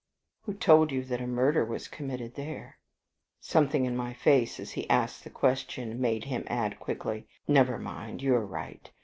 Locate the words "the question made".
5.23-6.23